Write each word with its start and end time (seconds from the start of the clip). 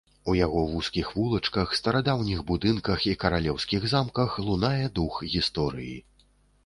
У 0.31 0.33
яго 0.37 0.61
вузкіх 0.69 1.11
вулачках, 1.17 1.75
старадаўніх 1.81 2.41
будынках 2.51 3.05
і 3.11 3.15
каралеўскіх 3.25 3.87
замках 3.95 4.29
лунае 4.49 4.85
дух 5.01 5.23
гісторыі. 5.35 5.95